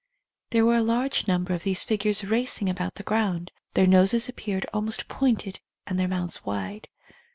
There 0.49 0.65
were 0.65 0.77
a 0.77 0.81
large 0.81 1.27
number 1.27 1.53
of 1.53 1.61
these 1.61 1.83
figures 1.83 2.23
racing 2.25 2.69
about 2.69 2.95
the 2.95 3.03
ground. 3.03 3.51
Their 3.75 3.85
noses 3.85 4.27
ap 4.27 4.37
peared 4.37 4.65
almost 4.73 5.07
pointed 5.07 5.59
and 5.85 5.99
their 5.99 6.07
mouths 6.07 6.43
wide. 6.43 6.87